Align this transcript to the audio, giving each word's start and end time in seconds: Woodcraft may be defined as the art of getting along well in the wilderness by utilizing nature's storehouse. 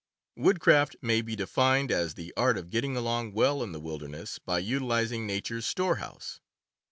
Woodcraft 0.35 0.95
may 1.03 1.21
be 1.21 1.35
defined 1.35 1.91
as 1.91 2.15
the 2.15 2.33
art 2.35 2.57
of 2.57 2.71
getting 2.71 2.97
along 2.97 3.33
well 3.33 3.61
in 3.61 3.71
the 3.71 3.79
wilderness 3.79 4.39
by 4.39 4.57
utilizing 4.57 5.27
nature's 5.27 5.67
storehouse. 5.67 6.39